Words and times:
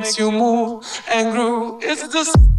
makes 0.00 0.18
you 0.18 0.32
move 0.32 0.84
and 1.08 1.30
groove. 1.32 1.80
It's 1.80 2.02
the 2.02 2.54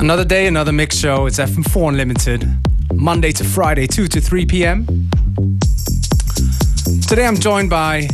Another 0.00 0.24
day, 0.24 0.48
another 0.48 0.72
mix 0.72 0.96
show. 0.96 1.26
It's 1.26 1.38
FM4 1.38 1.90
Unlimited, 1.90 2.48
Monday 2.94 3.30
to 3.30 3.44
Friday, 3.44 3.86
2 3.86 4.08
to 4.08 4.20
3 4.20 4.46
p.m. 4.46 4.86
Today 7.06 7.24
I'm 7.24 7.36
joined 7.36 7.70
by 7.70 8.08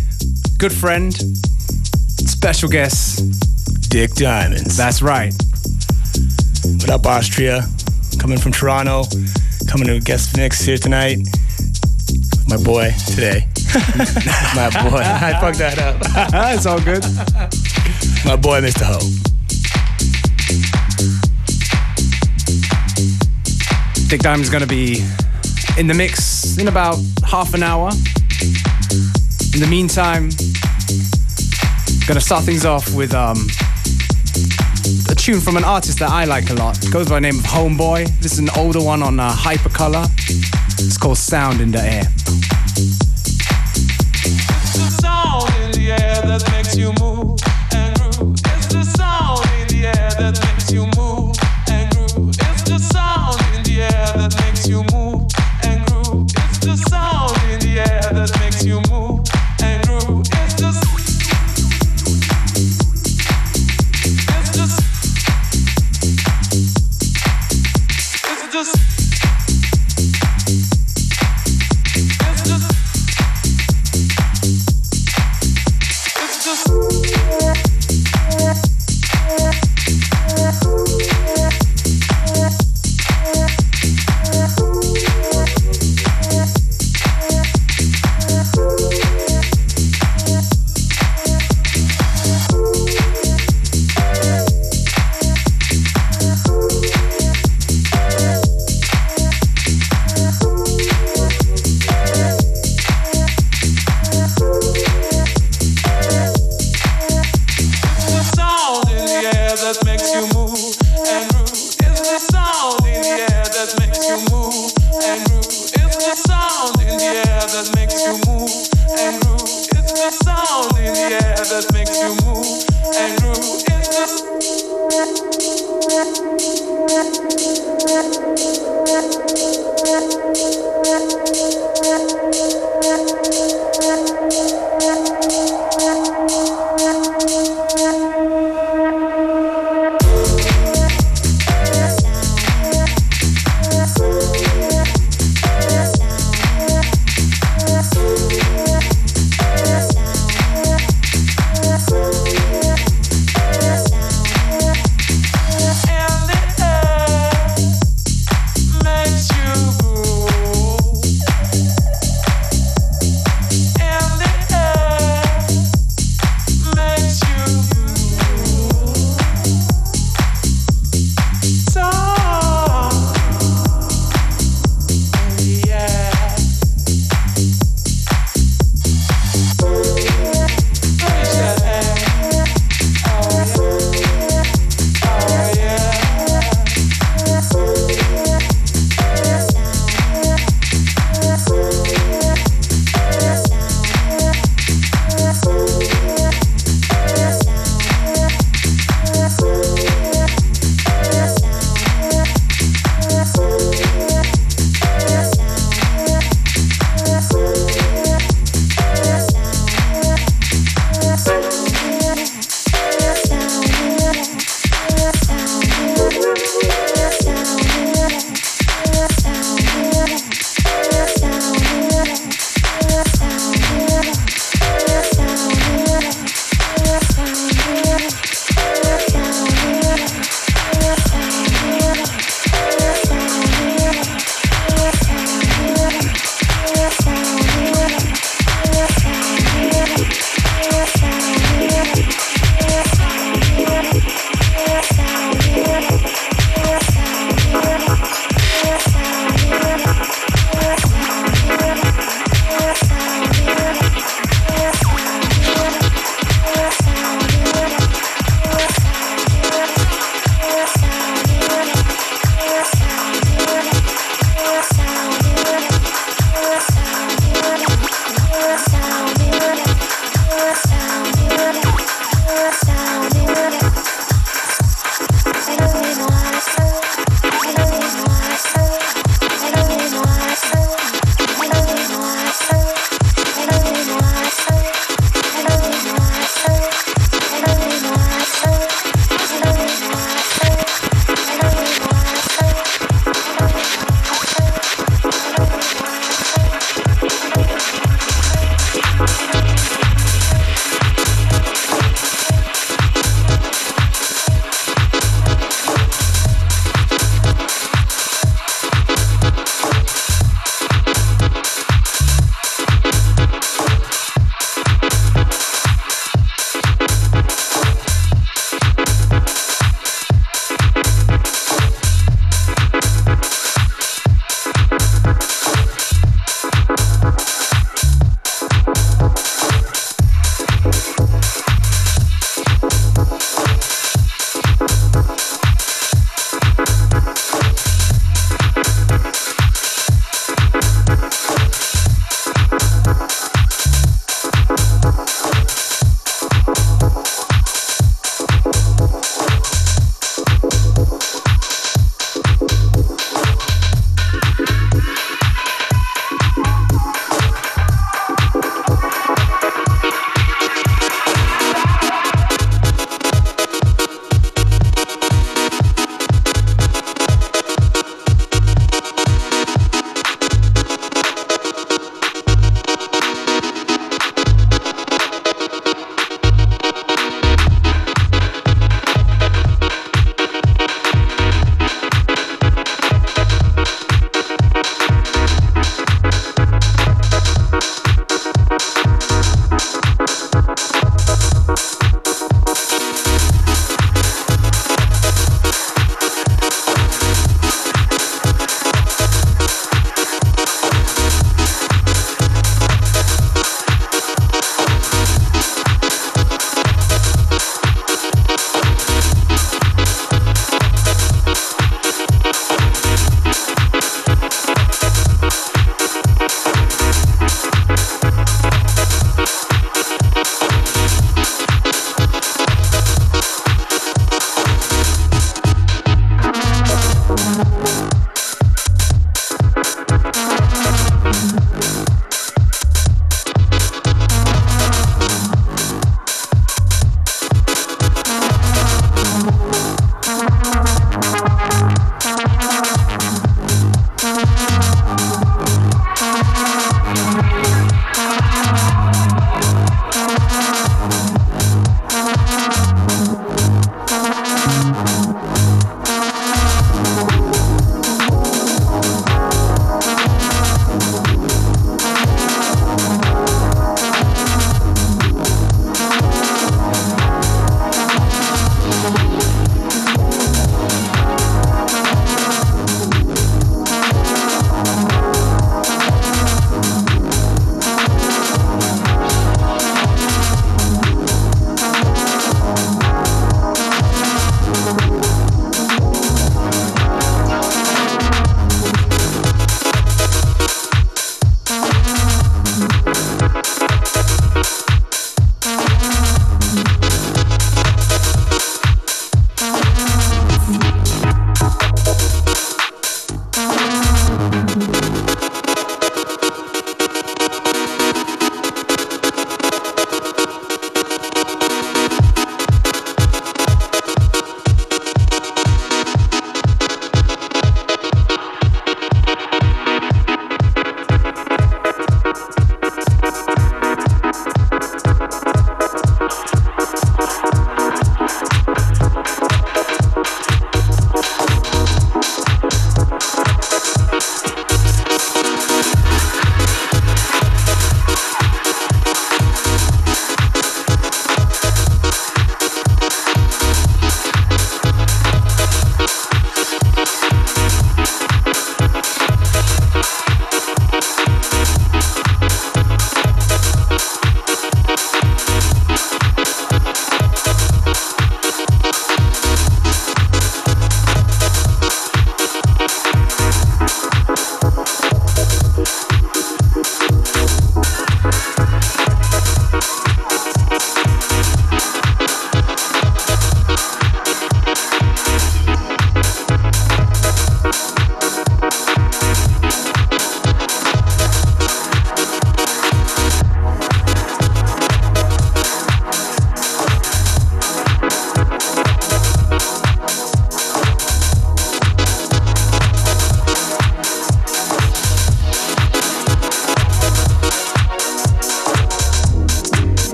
good 0.58 0.72
friend, 0.72 1.14
special 1.14 2.68
guest, 2.68 3.88
Dick 3.88 4.12
Diamonds. 4.16 4.76
That's 4.76 5.00
right. 5.00 5.32
What 6.80 6.90
up, 6.90 7.06
Austria? 7.06 7.66
Coming 8.24 8.38
from 8.38 8.52
Toronto, 8.52 9.04
coming 9.68 9.86
to 9.86 9.96
a 9.96 10.00
guest 10.00 10.34
mix 10.34 10.62
here 10.62 10.78
tonight. 10.78 11.18
My 12.48 12.56
boy 12.56 12.90
today. 13.06 13.46
My 14.56 14.70
boy. 14.70 15.02
I 15.04 15.36
fucked 15.42 15.58
that 15.58 15.78
up. 15.78 15.98
it's 16.56 16.64
all 16.64 16.80
good. 16.80 17.04
My 18.24 18.36
boy, 18.36 18.62
Mr. 18.62 18.84
Ho. 18.86 18.98
Dick 24.08 24.22
Diamond's 24.22 24.48
gonna 24.48 24.66
be 24.66 25.04
in 25.76 25.86
the 25.86 25.94
mix 25.94 26.56
in 26.56 26.68
about 26.68 26.96
half 27.26 27.52
an 27.52 27.62
hour. 27.62 27.90
In 29.52 29.60
the 29.60 29.68
meantime, 29.68 30.30
gonna 32.08 32.22
start 32.22 32.44
things 32.44 32.64
off 32.64 32.94
with 32.94 33.12
um, 33.12 33.48
tune 35.24 35.40
from 35.40 35.56
an 35.56 35.64
artist 35.64 36.00
that 36.00 36.10
I 36.10 36.26
like 36.26 36.50
a 36.50 36.54
lot. 36.54 36.84
It 36.84 36.92
goes 36.92 37.08
by 37.08 37.14
the 37.14 37.22
name 37.22 37.38
of 37.38 37.46
Homeboy. 37.46 38.20
This 38.20 38.34
is 38.34 38.40
an 38.40 38.50
older 38.58 38.82
one 38.82 39.02
on 39.02 39.18
uh, 39.18 39.32
Hypercolor. 39.32 40.04
It's 40.78 40.98
called 40.98 41.16
Sound 41.16 41.62
in 41.62 41.70
the 41.70 41.80
Air. 41.80 42.02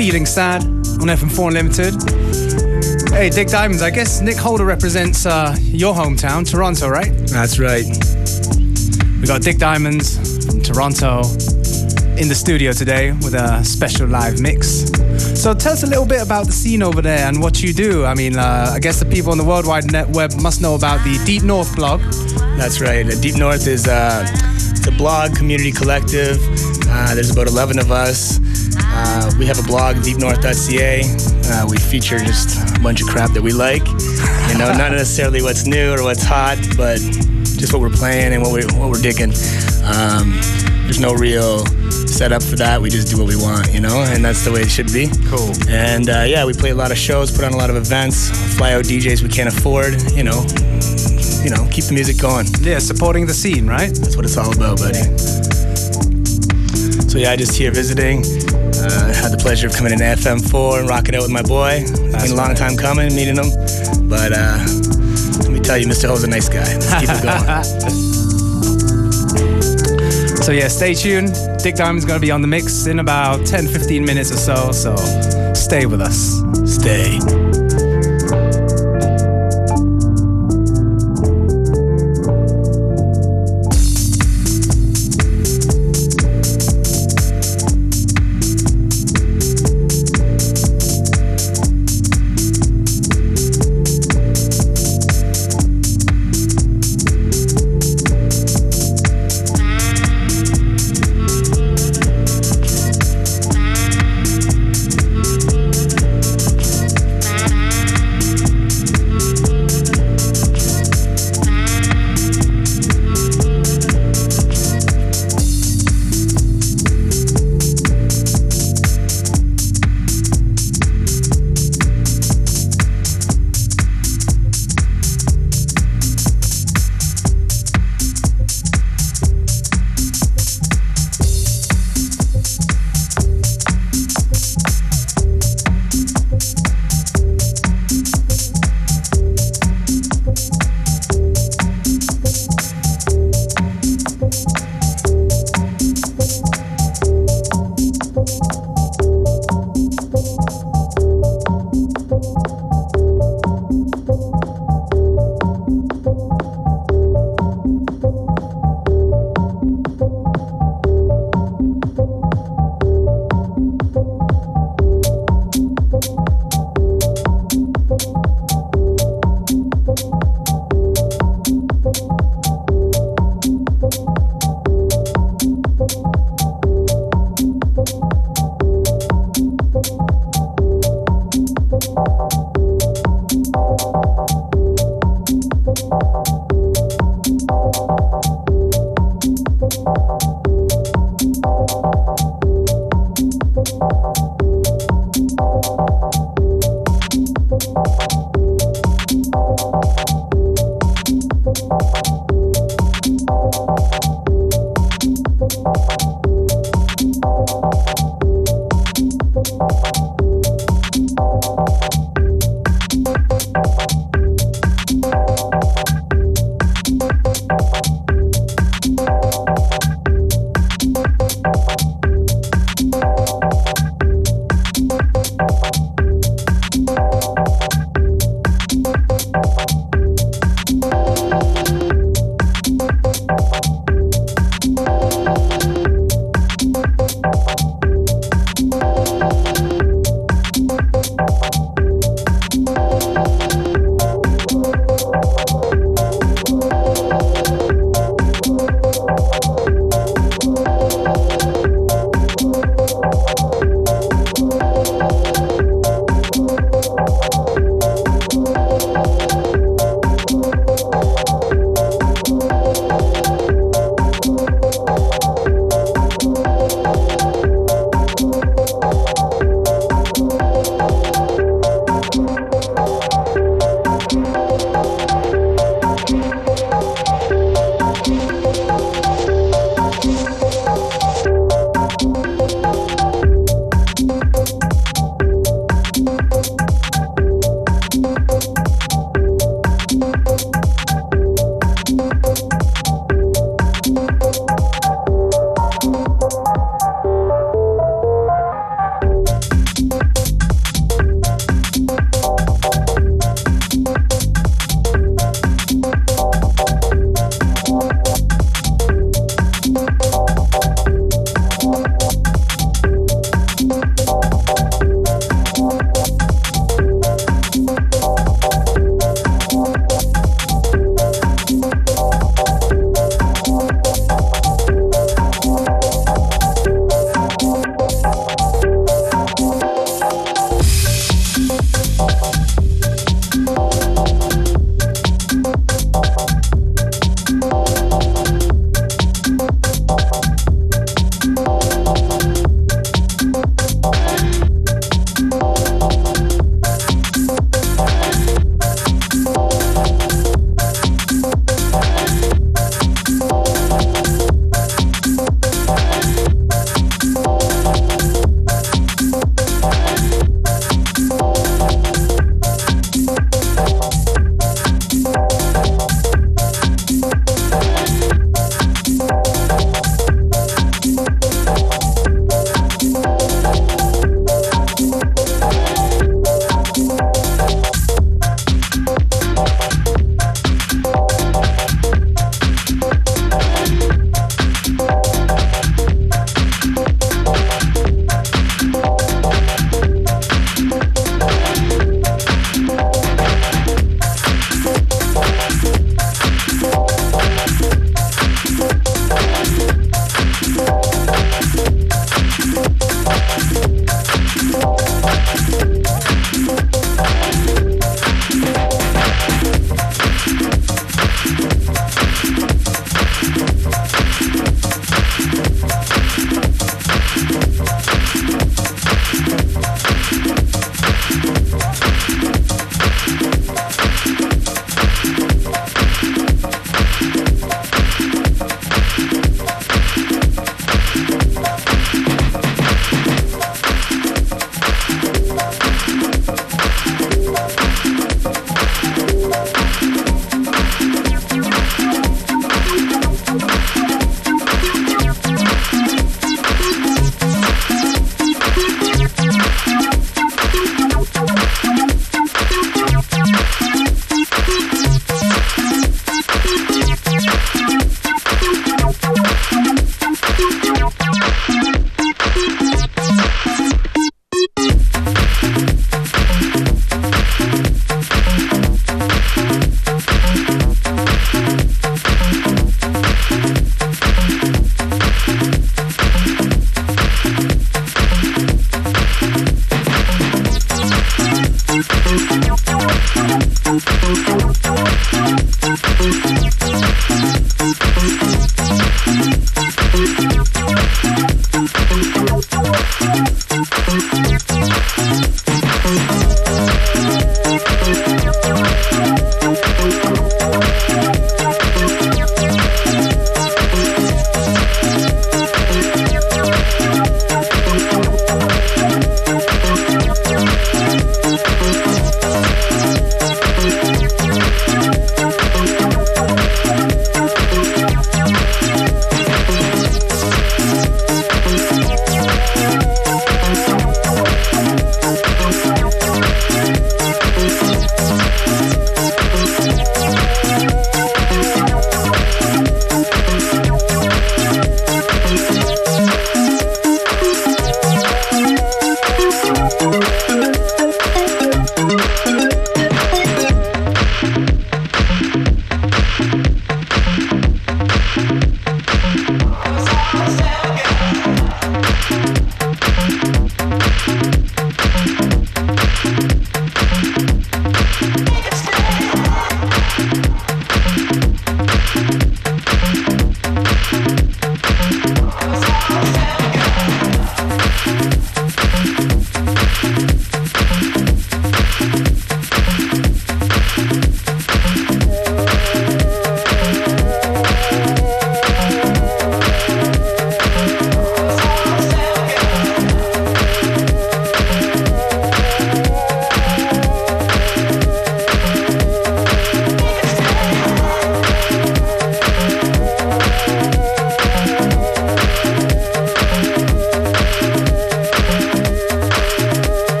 Feeling 0.00 0.24
Sad 0.24 0.62
on 0.64 1.08
FM4 1.08 1.48
Unlimited. 1.48 3.12
Hey, 3.12 3.28
Dick 3.28 3.48
Diamonds, 3.48 3.82
I 3.82 3.90
guess 3.90 4.22
Nick 4.22 4.38
Holder 4.38 4.64
represents 4.64 5.26
uh, 5.26 5.54
your 5.60 5.92
hometown, 5.92 6.50
Toronto, 6.50 6.88
right? 6.88 7.12
That's 7.26 7.58
right. 7.58 7.84
We 9.20 9.26
got 9.26 9.42
Dick 9.42 9.58
Diamonds 9.58 10.16
from 10.46 10.62
Toronto 10.62 11.18
in 12.16 12.28
the 12.28 12.34
studio 12.34 12.72
today 12.72 13.12
with 13.12 13.34
a 13.34 13.62
special 13.62 14.08
live 14.08 14.40
mix. 14.40 14.90
So 15.38 15.52
tell 15.52 15.74
us 15.74 15.82
a 15.82 15.86
little 15.86 16.06
bit 16.06 16.22
about 16.22 16.46
the 16.46 16.52
scene 16.52 16.82
over 16.82 17.02
there 17.02 17.28
and 17.28 17.38
what 17.42 17.62
you 17.62 17.74
do. 17.74 18.06
I 18.06 18.14
mean, 18.14 18.38
uh, 18.38 18.72
I 18.74 18.78
guess 18.78 19.00
the 19.00 19.06
people 19.06 19.32
on 19.32 19.36
the 19.36 19.44
World 19.44 19.66
Wide 19.66 19.92
Net 19.92 20.08
web 20.08 20.32
must 20.40 20.62
know 20.62 20.76
about 20.76 21.04
the 21.04 21.22
Deep 21.26 21.42
North 21.42 21.76
blog. 21.76 22.00
That's 22.56 22.80
right. 22.80 23.04
The 23.04 23.18
Deep 23.20 23.36
North 23.36 23.66
is 23.66 23.86
uh, 23.86 24.26
it's 24.70 24.86
a 24.86 24.92
blog 24.92 25.36
community 25.36 25.72
collective. 25.72 26.38
Uh, 26.88 27.14
there's 27.14 27.30
about 27.30 27.48
11 27.48 27.78
of 27.78 27.90
us. 27.90 28.40
Uh, 29.20 29.30
we 29.38 29.44
have 29.44 29.58
a 29.58 29.62
blog, 29.62 29.96
deepnorth.ca. 29.96 31.02
Uh, 31.52 31.66
we 31.68 31.76
feature 31.76 32.18
just 32.18 32.56
a 32.74 32.80
bunch 32.80 33.02
of 33.02 33.08
crap 33.08 33.30
that 33.32 33.42
we 33.42 33.52
like. 33.52 33.86
You 33.86 34.56
know, 34.56 34.72
not 34.72 34.92
necessarily 34.96 35.42
what's 35.42 35.66
new 35.66 35.92
or 35.92 36.02
what's 36.02 36.24
hot, 36.24 36.56
but 36.74 36.98
just 37.60 37.74
what 37.74 37.82
we're 37.82 37.90
playing 37.90 38.32
and 38.32 38.42
what, 38.42 38.52
we, 38.54 38.64
what 38.78 38.88
we're 38.88 39.02
digging. 39.02 39.32
Um, 39.84 40.32
there's 40.84 41.00
no 41.00 41.12
real 41.12 41.66
setup 42.08 42.42
for 42.42 42.56
that. 42.56 42.80
We 42.80 42.88
just 42.88 43.10
do 43.10 43.18
what 43.18 43.28
we 43.28 43.36
want, 43.36 43.74
you 43.74 43.80
know, 43.80 44.02
and 44.08 44.24
that's 44.24 44.42
the 44.42 44.52
way 44.52 44.62
it 44.62 44.70
should 44.70 44.90
be. 44.90 45.08
Cool. 45.28 45.52
And 45.68 46.08
uh, 46.08 46.24
yeah, 46.26 46.46
we 46.46 46.54
play 46.54 46.70
a 46.70 46.74
lot 46.74 46.90
of 46.90 46.96
shows, 46.96 47.30
put 47.30 47.44
on 47.44 47.52
a 47.52 47.58
lot 47.58 47.68
of 47.68 47.76
events, 47.76 48.30
fly 48.56 48.72
out 48.72 48.84
DJs 48.84 49.22
we 49.22 49.28
can't 49.28 49.54
afford, 49.54 50.00
you 50.16 50.24
know, 50.24 50.46
you 51.44 51.50
know, 51.50 51.68
keep 51.70 51.84
the 51.84 51.92
music 51.92 52.16
going. 52.16 52.46
Yeah, 52.60 52.78
supporting 52.78 53.26
the 53.26 53.34
scene, 53.34 53.66
right? 53.66 53.92
That's 53.92 54.16
what 54.16 54.24
it's 54.24 54.38
all 54.38 54.50
about, 54.56 54.78
buddy. 54.78 55.02
So 57.10 57.18
yeah, 57.18 57.32
I 57.32 57.36
just 57.36 57.54
here 57.58 57.70
visiting. 57.70 58.24
Uh, 58.76 59.12
had 59.12 59.32
the 59.32 59.38
pleasure 59.40 59.66
of 59.66 59.74
coming 59.74 59.92
in 59.92 59.98
FM4 59.98 60.80
and 60.80 60.88
rocking 60.88 61.14
out 61.14 61.22
with 61.22 61.30
my 61.30 61.42
boy. 61.42 61.82
It's 61.82 61.90
been 62.22 62.32
a 62.32 62.34
long 62.34 62.54
time 62.54 62.76
coming, 62.76 63.14
meeting 63.14 63.36
him. 63.36 63.50
But 64.08 64.32
uh, 64.32 64.58
let 65.42 65.50
me 65.50 65.60
tell 65.60 65.78
you, 65.78 65.86
Mr. 65.86 66.08
Ho's 66.08 66.24
a 66.24 66.28
nice 66.28 66.48
guy. 66.48 66.64
Let's 66.76 66.94
keep 67.00 67.10
it 67.10 67.22
going. 67.22 68.10
So 70.40 70.52
yeah, 70.52 70.68
stay 70.68 70.94
tuned. 70.94 71.32
Dick 71.62 71.76
Diamond's 71.76 72.04
gonna 72.06 72.18
be 72.18 72.30
on 72.32 72.40
the 72.40 72.48
mix 72.48 72.86
in 72.86 72.98
about 72.98 73.46
10, 73.46 73.68
15 73.68 74.04
minutes 74.04 74.32
or 74.32 74.36
so, 74.36 74.72
so 74.72 74.96
stay 75.54 75.86
with 75.86 76.00
us. 76.00 76.40
Stay. 76.64 77.49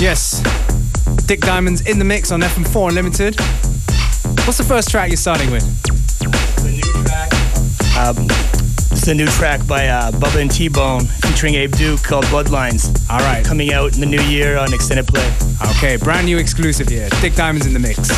Yes, 0.00 0.40
yes. 0.44 1.26
Dick 1.26 1.40
Diamonds 1.40 1.82
in 1.82 1.98
the 1.98 2.06
mix 2.06 2.32
on 2.32 2.40
FM4 2.40 2.88
Unlimited. 2.88 3.38
What's 4.46 4.56
the 4.56 4.64
first 4.64 4.90
track 4.90 5.10
you're 5.10 5.18
starting 5.18 5.50
with? 5.50 5.62
The 6.62 6.70
new 6.70 7.04
track. 7.04 7.30
Um, 7.98 8.26
it's 8.92 9.06
a 9.08 9.14
new 9.14 9.26
track 9.26 9.66
by 9.66 9.88
uh, 9.88 10.10
Bubba 10.12 10.40
and 10.40 10.50
T-Bone 10.50 11.04
featuring 11.04 11.54
Abe 11.54 11.72
Duque 11.72 12.02
called 12.02 12.24
Bloodlines. 12.26 12.88
All 13.10 13.18
right. 13.18 13.44
Coming 13.44 13.74
out 13.74 13.94
in 13.94 14.00
the 14.00 14.06
new 14.06 14.22
year 14.22 14.56
on 14.56 14.72
extended 14.72 15.06
play. 15.06 15.30
Okay, 15.76 15.96
brand 15.96 16.24
new 16.26 16.38
exclusive 16.38 16.88
here. 16.88 17.10
Dick 17.20 17.34
Diamonds 17.34 17.66
in 17.66 17.74
the 17.74 17.78
mix. 17.78 18.08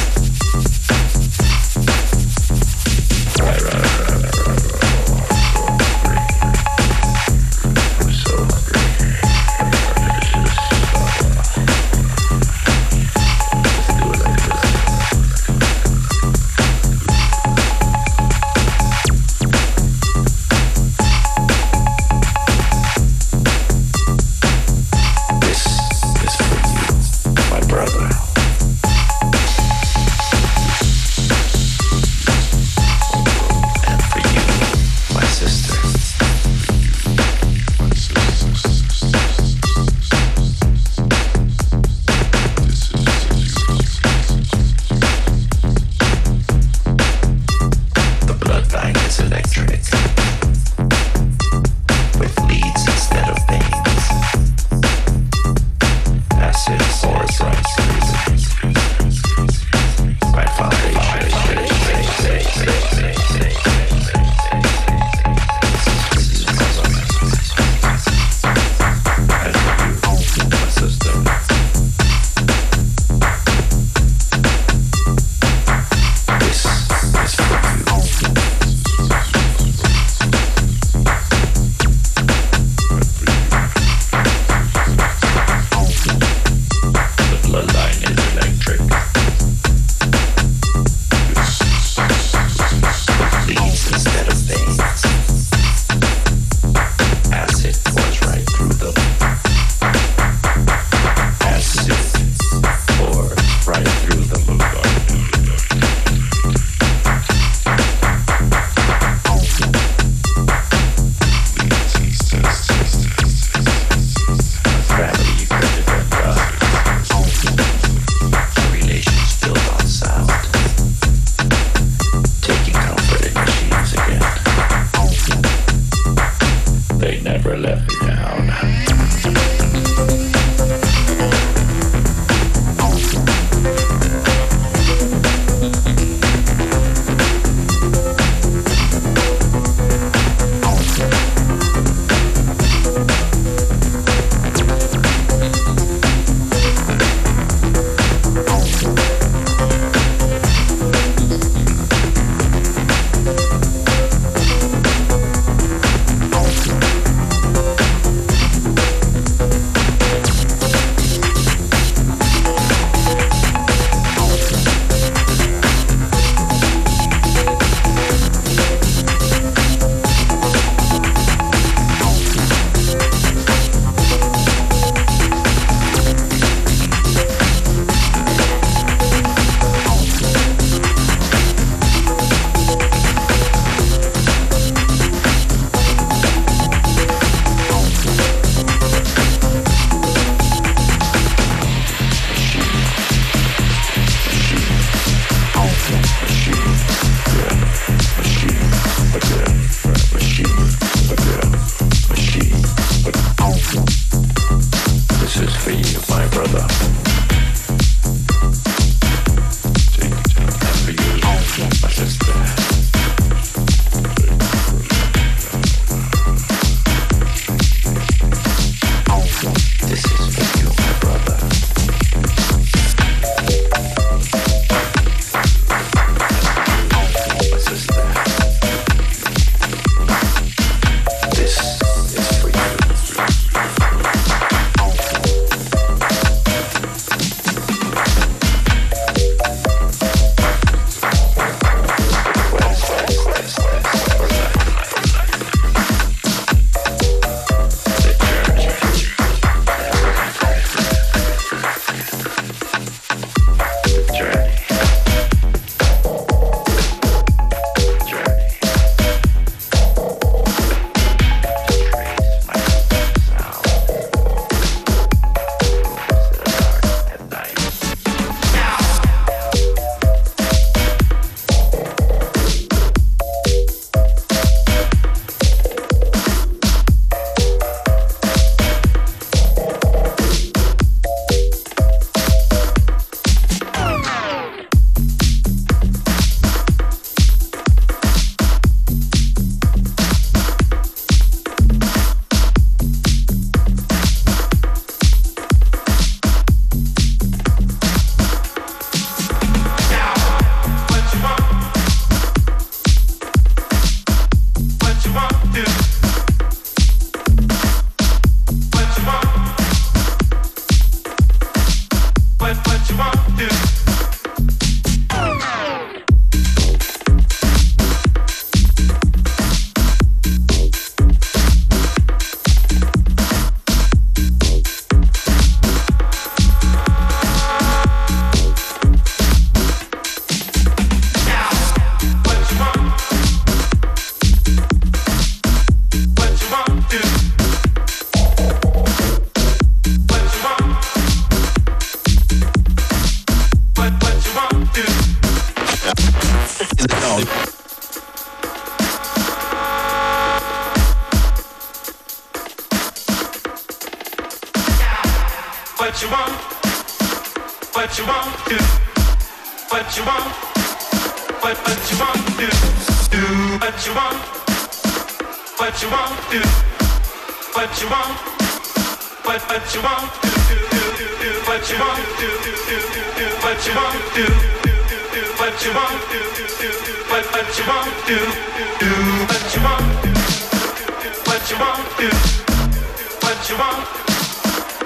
What 382.10 383.48
you 383.48 383.56
want, 383.56 383.86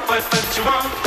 what 0.07 0.23
what 0.23 0.57
you 0.57 0.65
want, 0.65 1.07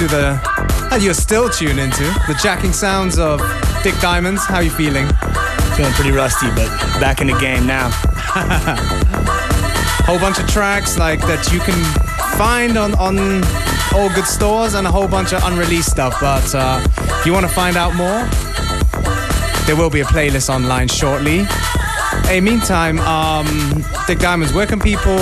Into 0.00 0.14
the, 0.14 0.88
and 0.92 1.02
you're 1.02 1.14
still 1.14 1.48
tuned 1.48 1.78
into 1.78 2.02
the 2.28 2.38
jacking 2.42 2.72
sounds 2.72 3.18
of 3.18 3.40
Dick 3.82 3.94
Diamonds. 4.00 4.44
How 4.44 4.60
you 4.60 4.68
feeling? 4.68 5.06
Feeling 5.74 5.92
pretty 5.92 6.10
rusty, 6.10 6.48
but 6.48 6.68
back 7.00 7.22
in 7.22 7.28
the 7.28 7.38
game 7.38 7.66
now. 7.66 7.88
Whole 10.04 10.18
bunch 10.18 10.38
of 10.38 10.46
tracks 10.48 10.98
like 10.98 11.20
that 11.20 11.50
you 11.50 11.60
can 11.60 11.82
find 12.36 12.76
on 12.76 12.94
on 12.96 13.42
all 13.94 14.12
good 14.14 14.26
stores, 14.26 14.74
and 14.74 14.86
a 14.86 14.90
whole 14.90 15.08
bunch 15.08 15.32
of 15.32 15.42
unreleased 15.44 15.90
stuff. 15.90 16.20
But 16.20 16.54
uh, 16.54 16.86
if 17.20 17.24
you 17.24 17.32
want 17.32 17.46
to 17.46 17.52
find 17.52 17.76
out 17.76 17.94
more, 17.94 18.28
there 19.66 19.76
will 19.76 19.90
be 19.90 20.00
a 20.00 20.04
playlist 20.04 20.50
online 20.54 20.88
shortly. 20.88 21.46
Hey, 22.26 22.40
meantime, 22.40 22.98
um, 22.98 23.46
Dick 24.08 24.18
Diamonds, 24.18 24.52
where 24.52 24.66
can 24.66 24.80
people 24.80 25.16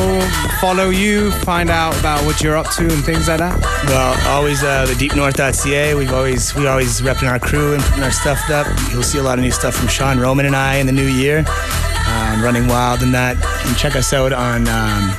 follow 0.59 0.89
you, 0.89 1.31
find 1.43 1.69
out 1.69 1.95
about 2.01 2.25
what 2.25 2.41
you're 2.41 2.57
up 2.57 2.71
to 2.77 2.83
and 2.83 3.05
things 3.05 3.29
like 3.29 3.41
that? 3.41 3.61
Well, 3.87 4.35
always 4.35 4.63
uh, 4.65 4.87
the 4.87 4.95
deepnorth.ca. 4.95 5.95
We've 5.95 6.13
always 6.15 6.55
we 6.55 6.67
always 6.67 7.03
repping 7.03 7.31
our 7.31 7.39
crew 7.39 7.75
and 7.75 7.83
putting 7.83 8.03
our 8.03 8.11
stuff 8.11 8.49
up. 8.49 8.67
You'll 8.91 9.03
see 9.03 9.19
a 9.19 9.23
lot 9.23 9.39
of 9.39 9.45
new 9.45 9.51
stuff 9.51 9.75
from 9.75 9.89
Sean 9.89 10.19
Roman 10.19 10.47
and 10.47 10.57
I 10.57 10.77
in 10.77 10.87
the 10.87 10.93
new 10.93 11.07
year. 11.07 11.45
Um, 12.09 12.43
running 12.43 12.69
wild 12.69 13.03
and 13.03 13.13
that. 13.13 13.37
And 13.67 13.77
check 13.77 13.97
us 13.97 14.15
out 14.15 14.33
on 14.33 14.67
um, 14.67 15.11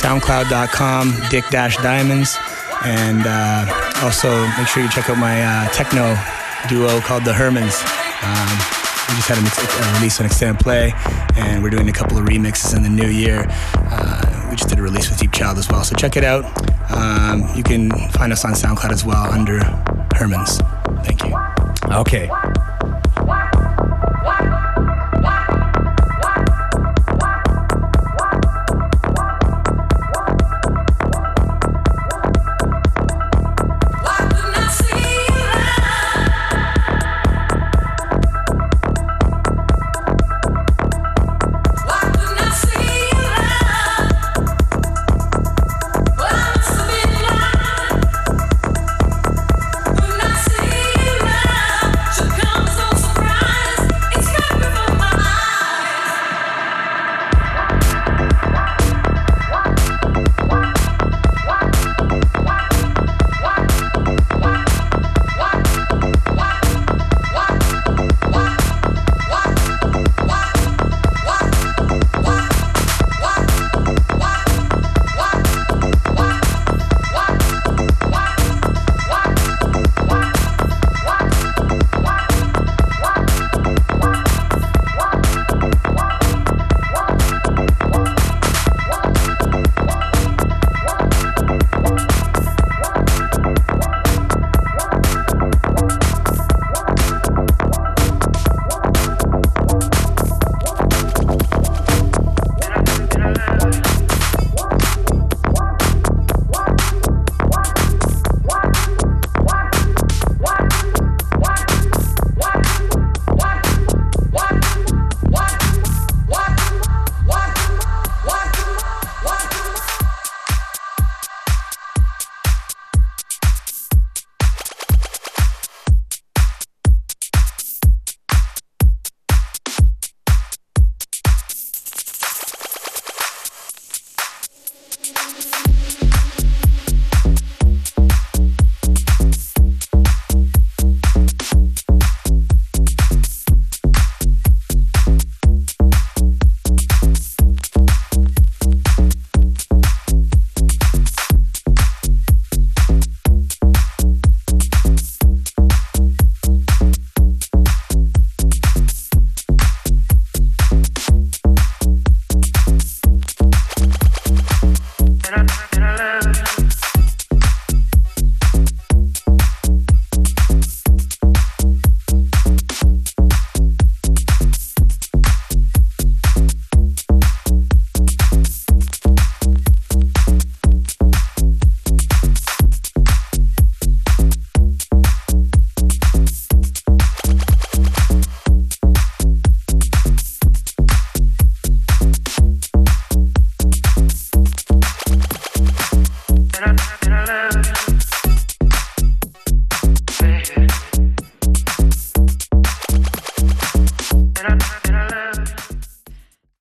SoundCloud.com, 0.00 1.28
Dick 1.28 1.44
Dash 1.50 1.76
Diamonds, 1.76 2.38
and 2.84 3.22
uh, 3.26 4.00
also 4.02 4.46
make 4.56 4.66
sure 4.66 4.82
you 4.82 4.88
check 4.88 5.10
out 5.10 5.18
my 5.18 5.42
uh, 5.42 5.68
techno 5.68 6.16
duo 6.70 7.00
called 7.00 7.24
the 7.24 7.32
Hermans. 7.32 7.84
Um, 8.24 8.83
we 9.08 9.14
just 9.16 9.28
had 9.28 9.38
a, 9.38 9.40
a 9.42 9.98
release 9.98 10.20
on 10.20 10.26
extended 10.26 10.62
play, 10.62 10.92
and 11.36 11.62
we're 11.62 11.70
doing 11.70 11.88
a 11.88 11.92
couple 11.92 12.18
of 12.18 12.24
remixes 12.24 12.76
in 12.76 12.82
the 12.82 12.88
new 12.88 13.08
year. 13.08 13.46
Uh, 13.74 14.48
we 14.50 14.56
just 14.56 14.68
did 14.68 14.78
a 14.78 14.82
release 14.82 15.08
with 15.08 15.18
Deep 15.18 15.32
Child 15.32 15.58
as 15.58 15.68
well, 15.68 15.84
so 15.84 15.94
check 15.96 16.16
it 16.16 16.24
out. 16.24 16.44
Um, 16.90 17.48
you 17.56 17.62
can 17.62 17.90
find 18.10 18.32
us 18.32 18.44
on 18.44 18.52
SoundCloud 18.52 18.92
as 18.92 19.04
well 19.04 19.30
under 19.32 19.60
Hermans. 20.14 20.58
Thank 21.04 21.24
you. 21.24 21.36
Okay. 21.92 22.28